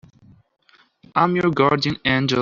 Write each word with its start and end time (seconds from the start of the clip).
I'm 1.13 1.35
your 1.35 1.51
guardian 1.51 1.97
angel. 2.05 2.39